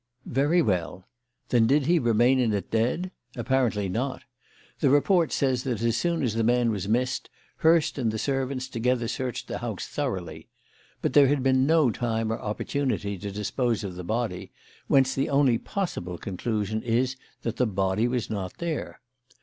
[0.25, 1.07] "Very well.
[1.49, 3.11] Then did he remain in it dead?
[3.35, 4.23] Apparently not.
[4.79, 8.67] The report says that as soon as the man was missed, Hurst and the servants
[8.67, 10.47] together searched the house thoroughly.
[11.03, 14.51] But there had been no time or opportunity to dispose of the body,
[14.87, 19.01] whence the only possible conclusion is that the body was not there.